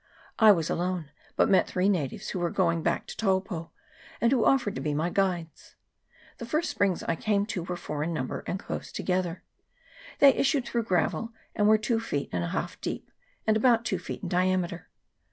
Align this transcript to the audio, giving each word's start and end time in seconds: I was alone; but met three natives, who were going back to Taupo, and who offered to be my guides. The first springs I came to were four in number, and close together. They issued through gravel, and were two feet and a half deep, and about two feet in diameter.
I 0.39 0.51
was 0.51 0.67
alone; 0.71 1.11
but 1.35 1.47
met 1.47 1.67
three 1.67 1.87
natives, 1.87 2.29
who 2.29 2.39
were 2.39 2.49
going 2.49 2.81
back 2.81 3.05
to 3.05 3.15
Taupo, 3.15 3.69
and 4.19 4.31
who 4.31 4.43
offered 4.43 4.73
to 4.73 4.81
be 4.81 4.95
my 4.95 5.11
guides. 5.11 5.75
The 6.39 6.45
first 6.47 6.71
springs 6.71 7.03
I 7.03 7.15
came 7.15 7.45
to 7.45 7.61
were 7.61 7.75
four 7.77 8.01
in 8.01 8.11
number, 8.11 8.43
and 8.47 8.57
close 8.57 8.91
together. 8.91 9.43
They 10.17 10.33
issued 10.33 10.65
through 10.65 10.85
gravel, 10.85 11.33
and 11.55 11.67
were 11.67 11.77
two 11.77 11.99
feet 11.99 12.29
and 12.31 12.43
a 12.43 12.47
half 12.47 12.81
deep, 12.81 13.11
and 13.45 13.55
about 13.55 13.85
two 13.85 13.99
feet 13.99 14.23
in 14.23 14.29
diameter. 14.29 14.89